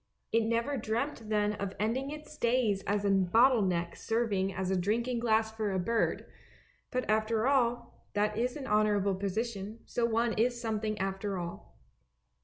It 0.31 0.45
never 0.47 0.77
dreamt 0.77 1.29
then 1.29 1.53
of 1.53 1.75
ending 1.79 2.09
its 2.09 2.35
days 2.35 2.81
as 2.87 3.05
a 3.05 3.11
bottle 3.11 3.61
neck 3.61 3.95
serving 3.95 4.51
as 4.51 4.71
a 4.71 4.75
drinking 4.75 5.19
glass 5.19 5.51
for 5.51 5.71
a 5.71 5.77
bird; 5.77 6.25
but 6.89 7.07
after 7.07 7.45
all, 7.47 8.07
that 8.13 8.35
is 8.35 8.55
an 8.57 8.65
honourable 8.65 9.13
position, 9.13 9.81
so 9.85 10.07
one 10.07 10.33
is 10.33 10.59
something 10.59 10.97
after 10.97 11.37
all. 11.37 11.77